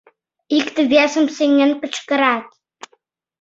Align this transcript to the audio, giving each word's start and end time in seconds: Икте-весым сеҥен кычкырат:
Икте-весым 0.57 1.25
сеҥен 1.35 1.71
кычкырат: 1.81 2.45